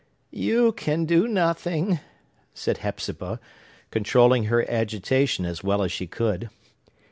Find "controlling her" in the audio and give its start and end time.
3.91-4.67